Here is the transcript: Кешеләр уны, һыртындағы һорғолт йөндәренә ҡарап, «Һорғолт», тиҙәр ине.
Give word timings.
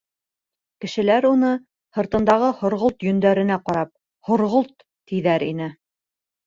Кешеләр 0.85 1.27
уны, 1.29 1.51
һыртындағы 1.99 2.49
һорғолт 2.63 3.07
йөндәренә 3.11 3.61
ҡарап, 3.69 3.95
«Һорғолт», 4.31 4.87
тиҙәр 5.13 5.51
ине. 5.55 5.75